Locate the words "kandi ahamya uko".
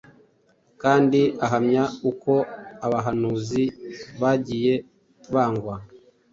0.81-2.33